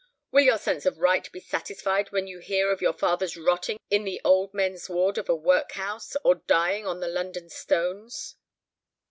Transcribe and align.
Will 0.31 0.43
your 0.45 0.57
sense 0.57 0.87
of 0.87 0.97
right 0.97 1.31
be 1.31 1.39
satisfied 1.39 2.11
when 2.11 2.25
you 2.25 2.39
hear 2.39 2.71
of 2.71 2.81
your 2.81 2.91
father 2.91 3.27
rotting 3.37 3.77
in 3.91 4.03
the 4.03 4.19
old 4.25 4.51
men's 4.51 4.89
ward 4.89 5.19
of 5.19 5.29
a 5.29 5.35
workhouse, 5.35 6.17
or 6.23 6.33
dying 6.33 6.87
on 6.87 7.01
the 7.01 7.07
London 7.07 7.49
stones?" 7.51 8.35